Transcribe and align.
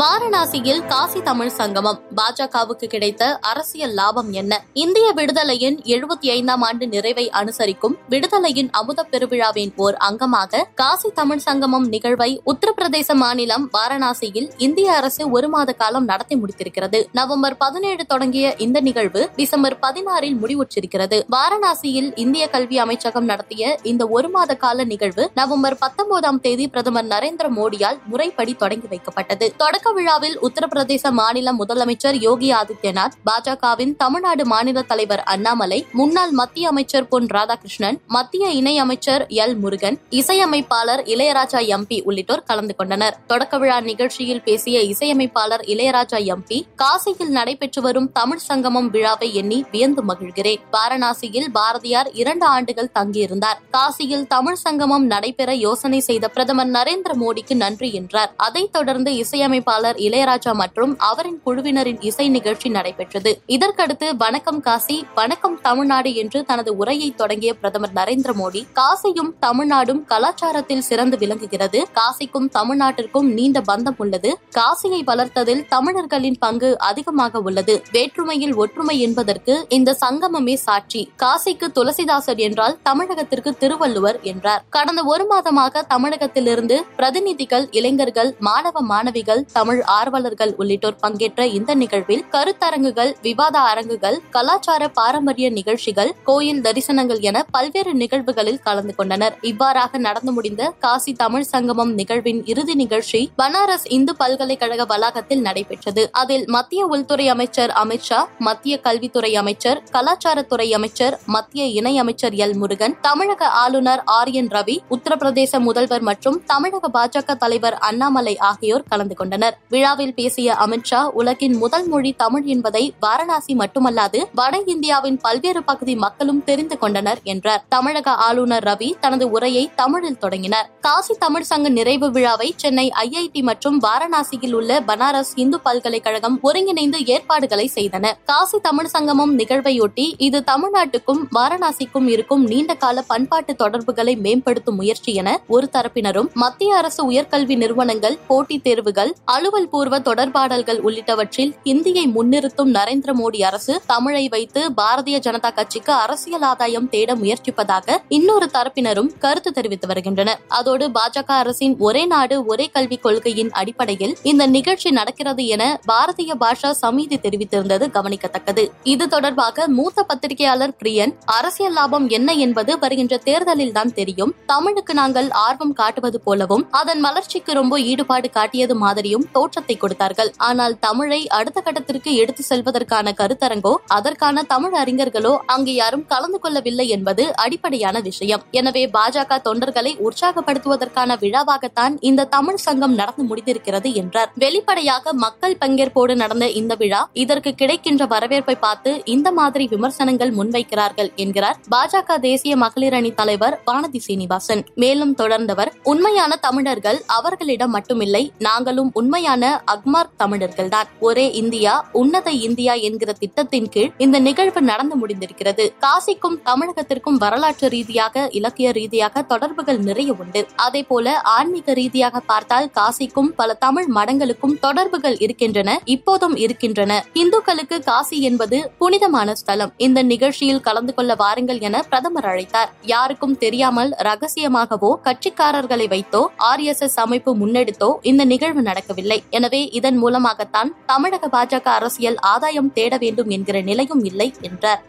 வாரணாசியில் 0.00 0.86
காசி 0.86 1.22
தமிழ் 1.22 1.48
சங்கமம். 1.48 1.98
பாஜகவுக்கு 2.16 2.84
கிடைத்த 2.84 3.38
அரசியல் 3.40 3.92
லாபம் 3.92 4.32
என்ன? 4.32 4.62
இந்திய 4.72 5.12
விடுதலையின் 5.16 5.76
எழுபத்தி 5.84 6.28
ஐந்தாம் 6.30 6.62
ஆண்டு 6.62 6.86
நிறைவை 6.86 7.30
அனுசரிக்கும் 7.30 7.96
விடுதலையின் 8.08 8.68
அமுத 8.70 9.06
பெருவிழாவின் 9.10 9.72
ஓர் 9.76 9.96
அங்கமாக 10.08 10.62
காசி 10.74 11.10
தமிழ் 11.14 11.38
சங்கமம் 11.38 11.88
நிகழ்வை 11.88 12.40
உத்தரப்பிரதேச 12.46 13.14
மாநிலம் 13.14 13.70
வாரணாசியில் 13.78 14.48
இந்திய 14.58 14.92
அரசு 14.92 15.30
ஒரு 15.30 15.48
மாத 15.48 15.72
காலம் 15.72 16.04
நடத்தி 16.04 16.36
முடித்திருக்கிறது. 16.36 17.06
நவம்பர் 17.12 17.56
பதினேழு 17.56 18.06
தொடங்கிய 18.06 18.54
இந்த 18.58 18.80
நிகழ்வு 18.80 19.30
டிசம்பர் 19.36 19.78
பதினாறில் 19.82 20.38
முடிவுற்றிருக்கிறது. 20.42 21.20
வாரணாசியில் 21.36 22.12
இந்திய 22.14 22.48
கல்வி 22.48 22.78
அமைச்சகம் 22.78 23.24
நடத்திய 23.24 23.78
இந்த 23.82 24.06
ஒரு 24.06 24.28
மாத 24.28 24.54
கால 24.54 24.84
நிகழ்வு 24.84 25.30
நவம்பர் 25.34 25.78
பத்தொன்பதாம் 25.78 26.40
தேதி 26.40 26.68
பிரதமர் 26.68 27.06
நரேந்திர 27.06 27.48
மோடியால் 27.56 27.98
முறைப்படி 28.06 28.54
தொடங்கி 28.54 28.86
வைக்கப்பட்டது. 28.86 29.52
தொடக்க 29.56 29.81
விழாவில் 29.90 30.38
உத்தரப்பிரதேச 30.40 31.10
மாநில 31.10 31.52
முதலமைச்சர் 31.52 32.12
யோகி 32.12 32.52
ஆதித்யநாத் 32.52 33.16
பாஜகவின் 33.26 33.96
தமிழ்நாடு 33.96 34.46
மாநில 34.46 34.82
தலைவர் 34.82 35.22
அண்ணாமலை 35.22 35.86
முன்னாள் 35.92 36.30
மத்திய 36.30 36.68
அமைச்சர் 36.68 37.08
பொன் 37.08 37.26
ராதாகிருஷ்ணன் 37.26 37.98
மத்திய 38.06 38.48
இணை 38.48 38.78
அமைச்சர் 38.78 39.26
எல் 39.26 39.58
முருகன் 39.58 40.00
இசையமைப்பாளர் 40.10 41.02
இளையராஜா 41.02 41.60
எம்பி 41.76 42.02
உள்ளிட்டோர் 42.02 42.42
கலந்து 42.42 42.74
கொண்டனர். 42.74 43.16
தொடக்க 43.26 43.58
விழா 43.58 43.80
நிகழ்ச்சியில் 43.80 44.42
பேசிய 44.42 44.80
இசையமைப்பாளர் 44.80 45.60
இளையராஜா 45.60 46.34
எம்பி 46.34 46.62
காசியில் 46.76 47.28
நடைபெற்று 47.28 47.82
வரும் 47.82 48.12
தமிழ் 48.12 48.38
சங்கமம் 48.38 48.90
விழாவை 48.90 49.34
எண்ணி 49.34 49.64
வியந்து 49.70 50.02
மகிழ்கிறேன். 50.04 50.60
வாரணாசியில் 50.72 51.48
பாரதியார் 51.52 52.12
இரண்டு 52.12 52.46
ஆண்டுகள் 52.46 52.90
தங்கியிருந்தார். 52.94 53.60
காசியில் 53.70 54.26
தமிழ் 54.26 54.54
சங்கமம் 54.54 55.06
நடைபெற 55.06 55.54
யோசனை 55.54 56.00
செய்த 56.00 56.28
பிரதமர் 56.28 56.70
நரேந்திர 56.70 57.12
மோடிக்கு 57.12 57.54
நன்றி 57.54 57.92
என்றார். 57.92 58.32
அதைத் 58.36 58.72
தொடர்ந்து 58.72 59.14
இசையமைப்பாளர் 59.14 59.70
இளையராஜா 59.80 60.52
மற்றும் 60.52 60.98
அவரின் 60.98 61.40
குழுவினரின் 61.46 62.00
இசை 62.00 62.28
நிகழ்ச்சி 62.28 62.68
நடைபெற்றது. 62.68 63.42
இதற்கடுத்து 63.46 64.16
வணக்கம் 64.16 64.60
காசி 64.60 65.06
வணக்கம் 65.14 65.60
தமிழ்நாடு 65.60 66.14
என்று 66.14 66.44
தனது 66.44 66.76
உரையை 66.76 67.10
தொடங்கிய 67.10 67.54
பிரதமர் 67.54 67.92
நரேந்திர 67.94 68.32
மோடி 68.32 68.66
காசியும் 68.74 69.32
தமிழ்நாடும் 69.40 70.02
கலாச்சாரத்தில் 70.08 70.78
சிறந்து 70.78 71.18
விளங்குகிறது. 71.18 71.86
காசிக்கும் 71.94 72.48
தமிழ்நாட்டிற்கும் 72.52 73.32
நீண்ட 73.32 73.60
பந்தம் 73.60 73.96
உள்ளது. 73.96 74.38
காசியை 74.50 75.00
வளர்த்ததில் 75.06 75.66
தமிழர்களின் 75.68 76.38
பங்கு 76.38 76.78
அதிகமாக 76.78 77.40
உள்ளது. 77.40 77.82
வேற்றுமையில் 77.92 78.54
ஒற்றுமை 78.54 79.00
என்பதற்கு 79.00 79.66
இந்த 79.68 79.96
சங்கமமே 80.00 80.54
சாட்சி. 80.54 81.12
காசிக்கு 81.22 81.68
துளசிதாசர் 81.74 82.36
என்றால் 82.36 82.78
தமிழகத்திற்கு 82.84 83.56
திருவள்ளுவர் 83.58 84.20
என்றார். 84.22 84.64
கடந்த 84.68 85.04
ஒரு 85.04 85.26
மாதமாக 85.30 85.82
தமிழகத்திலிருந்து 85.88 86.82
பிரதிநிதிகள் 86.96 87.68
இளைஞர்கள் 87.70 88.34
மாணவ 88.38 88.80
மாணவிகள் 88.80 89.46
தமிழ் 89.62 89.82
ஆர்வலர்கள் 89.96 90.52
உள்ளிட்டோர் 90.60 91.00
பங்கேற்ற 91.00 91.40
இந்த 91.56 91.72
நிகழ்வில் 91.82 92.22
கருத்தரங்குகள் 92.34 93.10
விவாத 93.26 93.56
அரங்குகள் 93.72 94.16
கலாச்சார 94.36 94.82
பாரம்பரிய 94.98 95.46
நிகழ்ச்சிகள் 95.58 96.10
கோயில் 96.28 96.62
தரிசனங்கள் 96.66 97.20
என 97.28 97.38
பல்வேறு 97.54 97.92
நிகழ்வுகளில் 97.94 98.60
கலந்து 98.66 98.94
கொண்டனர். 98.94 99.34
இவ்வாறாக 99.50 99.98
நடந்து 100.06 100.32
முடிந்த 100.32 100.62
காசி 100.84 101.12
தமிழ் 101.12 101.46
சங்கமம் 101.52 101.92
நிகழ்வின் 102.00 102.40
இறுதி 102.52 102.74
நிகழ்ச்சி 102.74 103.20
பனாரஸ் 103.42 103.86
இந்து 103.96 104.14
பல்கலைக்கழக 104.16 104.86
வளாகத்தில் 104.92 105.44
நடைபெற்றது. 105.46 106.04
அதில் 106.22 106.44
மத்திய 106.56 106.86
உள்துறை 106.94 107.26
அமைச்சர் 107.28 107.74
அமித்ஷா 107.82 108.20
மத்திய 108.48 108.80
கல்வித்துறை 108.86 109.32
அமைச்சர் 109.42 109.82
கலாச்சாரத்துறை 109.92 110.68
அமைச்சர் 110.70 111.16
மத்திய 111.26 111.64
இணை 111.78 111.94
அமைச்சர் 111.98 112.36
எல். 112.46 112.56
முருகன் 112.62 112.96
தமிழக 113.00 113.50
ஆளுநர் 113.64 114.04
ஆர். 114.18 114.32
என். 114.40 114.50
ரவி 114.56 114.78
உத்தரப்பிரதேச 114.96 115.60
முதல்வர் 115.60 116.06
மற்றும் 116.10 116.40
தமிழக 116.46 116.90
பாஜக 116.98 117.36
தலைவர் 117.44 117.78
அண்ணாமலை 117.90 118.36
ஆகியோர் 118.50 118.88
கலந்து 118.90 119.14
கொண்டனர். 119.14 119.51
விழாவில் 119.68 120.14
பேசிய 120.14 120.56
அமித்ஷா 120.64 121.00
உலகின் 121.20 121.56
முதல் 121.56 121.86
மொழி 121.88 122.12
தமிழ் 122.22 122.46
என்பதை 122.54 122.84
வாரணாசி 123.00 123.54
மட்டுமல்லாது 123.54 124.20
வட 124.34 124.60
இந்தியாவின் 124.66 125.18
பல்வேறு 125.22 125.62
பகுதி 125.62 125.94
மக்களும் 125.96 126.42
தெரிந்து 126.44 126.78
கொண்டனர் 126.78 127.20
என்றார். 127.24 127.62
தமிழக 127.68 128.10
ஆளுநர் 128.26 128.66
ரவி 128.68 128.90
தனது 129.00 129.26
உரையை 129.30 129.64
தமிழில் 129.74 130.18
தொடங்கினார். 130.18 130.68
காசி 130.80 131.14
தமிழ் 131.18 131.48
சங்க 131.50 131.68
நிறைவு 131.68 132.08
விழாவை 132.10 132.48
சென்னை 132.56 132.86
ஐஐடி 133.04 133.42
மற்றும் 133.42 133.78
வாரணாசியில் 133.78 134.54
உள்ள 134.54 134.80
பனாரஸ் 134.86 135.32
இந்து 135.36 135.58
பல்கலைக்கழகம் 135.62 136.38
ஒருங்கிணைந்து 136.42 136.98
ஏற்பாடுகளை 137.06 137.66
செய்தன 137.74 138.12
காசி 138.24 138.58
தமிழ் 138.60 138.90
சங்கமம் 138.94 139.32
நிகழ்வையொட்டி 139.38 140.06
இது 140.18 140.38
தமிழ்நாட்டுக்கும் 140.50 141.22
வாரணாசிக்கும் 141.36 142.08
இருக்கும் 142.08 142.44
நீண்ட 142.44 142.72
கால 142.74 143.02
பண்பாட்டு 143.02 143.54
தொடர்புகளை 143.54 144.14
மேம்படுத்தும் 144.16 144.76
முயற்சி 144.76 145.12
என 145.14 145.38
ஒரு 145.48 145.68
தரப்பினரும் 145.72 146.28
மத்திய 146.34 146.76
அரசு 146.76 147.02
உயர்கல்வி 147.10 147.56
நிறுவனங்கள் 147.56 148.18
போட்டித் 148.26 148.64
தேர்வுகள் 148.64 149.12
அலுவல் 149.34 149.68
பூர்வ 149.72 149.96
தொடர்பாடல்கள் 149.98 150.80
உள்ளிட்டவற்றில் 150.86 151.52
ஹிந்தியை 151.64 152.02
முன்னிறுத்தும் 152.14 152.70
நரேந்திர 152.76 153.10
மோடி 153.20 153.38
அரசு 153.48 153.74
தமிழை 153.86 154.24
வைத்து 154.34 154.60
பாரதிய 154.80 155.16
ஜனதா 155.26 155.50
கட்சிக்கு 155.58 155.92
அரசியல் 156.04 156.44
ஆதாயம் 156.48 156.88
தேட 156.94 157.14
முயற்சிப்பதாக 157.20 157.96
இன்னொரு 158.16 158.46
தரப்பினரும் 158.56 159.10
கருத்து 159.18 159.50
தெரிவித்து 159.52 159.86
வருகின்றனர். 159.90 160.40
அதோடு 160.58 160.86
பாஜக 160.96 161.30
அரசின் 161.42 161.76
ஒரே 161.88 162.02
நாடு 162.06 162.36
ஒரே 162.46 162.66
கல்விக் 162.76 163.04
கொள்கையின் 163.06 163.52
அடிப்படையில் 163.60 164.14
இந்த 164.32 164.46
நிகழ்ச்சி 164.56 164.92
நடக்கிறது 164.98 165.44
என 165.56 165.62
பாரதிய 165.92 166.36
பாஷா 166.42 166.72
சமிதி 166.82 167.18
தெரிவித்திருந்தது 167.24 167.88
கவனிக்கத்தக்கது. 167.96 168.66
இது 168.94 169.06
தொடர்பாக 169.14 169.68
மூத்த 169.78 170.06
பத்திரிகையாளர் 170.10 170.76
பிரியன் 170.82 171.14
அரசியல் 171.38 171.76
லாபம் 171.80 172.08
என்ன 172.18 172.32
என்பது 172.46 172.74
வருகின்ற 172.84 173.20
தேர்தலில் 173.30 173.74
தான் 173.78 173.94
தெரியும். 174.00 174.34
தமிழுக்கு 174.52 174.94
நாங்கள் 175.02 175.30
ஆர்வம் 175.46 175.76
காட்டுவது 175.82 176.20
போலவும் 176.28 176.66
அதன் 176.82 177.02
வளர்ச்சிக்கு 177.08 177.52
ரொம்ப 177.62 177.74
ஈடுபாடு 177.90 178.30
காட்டியது 178.38 178.76
மாதிரியும் 178.84 179.21
என்றும் 179.22 179.34
தோற்றத்தை 179.36 179.76
கொடுத்தார்கள். 179.82 180.30
ஆனால் 180.48 180.74
தமிழை 180.86 181.20
அடுத்த 181.38 181.58
கட்டத்திற்கு 181.66 182.10
எடுத்து 182.22 182.42
செல்வதற்கான 182.50 183.12
கருத்தரங்கோ 183.20 183.74
அதற்கான 183.96 184.42
தமிழ் 184.52 184.74
அறிஞர்களோ 184.82 185.32
அங்கு 185.54 185.72
யாரும் 185.80 186.06
கலந்து 186.12 186.38
கொள்ளவில்லை 186.44 186.86
என்பது 186.96 187.24
அடிப்படையான 187.44 187.96
விஷயம். 188.08 188.42
எனவே 188.58 188.82
பாஜக 188.96 189.38
தொண்டர்களை 189.48 189.92
உற்சாகப்படுத்துவதற்கான 190.06 191.16
விழாவாகத்தான் 191.24 191.94
இந்த 192.10 192.28
தமிழ் 192.36 192.62
சங்கம் 192.66 192.96
நடந்து 193.00 193.24
முடிந்திருக்கிறது 193.30 193.90
என்றார். 194.02 194.30
வெளிப்படையாக 194.44 195.14
மக்கள் 195.24 195.58
பங்கேற்போடு 195.62 196.14
நடந்த 196.22 196.46
இந்த 196.60 196.72
விழா 196.82 197.02
இதற்கு 197.24 197.50
கிடைக்கின்ற 197.62 198.02
வரவேற்பை 198.14 198.56
பார்த்து 198.66 198.90
இந்த 199.14 199.28
மாதிரி 199.38 199.64
விமர்சனங்கள் 199.74 200.34
முன்வைக்கிறார்கள் 200.38 201.10
என்கிறார் 201.24 201.58
பாஜக 201.74 202.18
தேசிய 202.28 202.52
மகளிர் 202.64 202.96
அணி 202.98 203.12
தலைவர் 203.20 203.56
வானதி 203.68 204.00
சீனிவாசன். 204.06 204.64
மேலும் 204.82 205.14
தொடர்ந்தவர் 205.20 205.72
உண்மையான 205.92 206.32
தமிழர்கள் 206.46 206.98
அவர்களிடம் 207.18 207.74
மட்டுமில்லை 207.76 208.22
நாங்களும் 208.46 208.90
உண்மை 209.00 209.11
உண்மையான 209.12 209.46
அக்மார்க் 209.72 210.12
தமிழர்கள் 210.20 210.68
தான் 210.74 210.90
ஒரே 211.06 211.24
இந்தியா 211.40 211.72
உன்னத 212.00 212.28
இந்தியா 212.46 212.74
என்கிற 212.88 213.10
திட்டத்தின் 213.22 213.66
கீழ் 213.74 213.90
இந்த 214.04 214.16
நிகழ்வு 214.26 214.60
நடந்து 214.68 214.94
முடிந்திருக்கிறது. 215.00 215.64
காசிக்கும் 215.84 216.36
தமிழகத்திற்கும் 216.46 217.18
வரலாற்று 217.24 217.68
ரீதியாக 217.74 218.24
இலக்கிய 218.38 218.68
ரீதியாக 218.78 219.22
தொடர்புகள் 219.32 219.80
நிறைய 219.88 220.12
உண்டு. 220.22 220.42
அதே 220.66 220.82
போல 220.90 221.14
ஆன்மீக 221.34 221.74
ரீதியாக 221.80 222.22
பார்த்தால் 222.30 222.68
காசிக்கும் 222.78 223.28
பல 223.40 223.56
தமிழ் 223.66 223.88
மடங்களுக்கும் 223.98 224.56
தொடர்புகள் 224.64 225.18
இருக்கின்றன 225.26 225.74
இப்போதும் 225.96 226.36
இருக்கின்றன. 226.44 226.96
இந்துக்களுக்கு 227.24 227.78
காசி 227.90 228.20
என்பது 228.30 228.60
புனிதமான 228.80 229.34
ஸ்தலம். 229.42 229.74
இந்த 229.88 230.06
நிகழ்ச்சியில் 230.12 230.64
கலந்து 230.70 230.94
கொள்ள 230.94 231.18
வாருங்கள் 231.24 231.62
என 231.70 231.84
பிரதமர் 231.90 232.30
அழைத்தார். 232.32 232.72
யாருக்கும் 232.94 233.38
தெரியாமல் 233.44 233.92
ரகசியமாகவோ 234.10 234.92
கட்சிக்காரர்களை 235.08 235.88
வைத்தோ 235.96 236.24
ஆர் 236.50 236.64
எஸ் 236.72 236.84
எஸ் 236.88 236.98
அமைப்பு 237.06 237.30
முன்னெடுத்தோ 237.44 237.92
இந்த 238.12 238.22
நிகழ்வு 238.34 238.60
நடக்கவில்லை. 238.62 239.00
எனவே 239.30 239.68
இதன் 239.68 239.96
மூலமாகத்தான் 239.96 240.76
தமிழக 240.86 241.28
பாஜக 241.28 241.62
அரசியல் 241.62 242.16
ஆதாயம் 242.16 242.72
தேட 242.72 242.96
வேண்டும் 242.96 243.28
என்கிற 243.28 243.60
நிலையும் 243.60 244.04
இல்லை 244.04 244.34
என்றார். 244.40 244.82